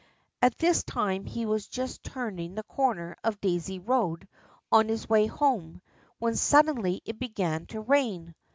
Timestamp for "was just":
1.45-2.01